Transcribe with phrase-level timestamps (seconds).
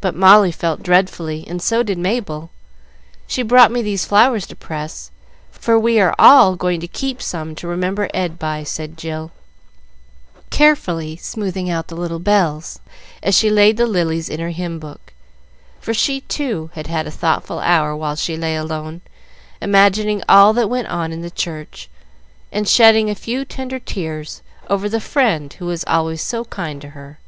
[0.00, 2.48] But Molly felt dreadfully, and so did Mabel.
[3.26, 5.10] She brought me these flowers to press,
[5.50, 9.30] for we are all going to keep some to remember dear Ed by," said Jill,
[10.48, 12.78] carefully smoothing out the little bells
[13.22, 15.12] as she laid the lilies in her hymn book,
[15.82, 19.02] for she too had had a thoughtful hour while she lay alone,
[19.60, 21.90] imagining all that went on in the church,
[22.50, 24.40] and shedding a few tender tears
[24.70, 27.18] over the friend who was always so kind to her.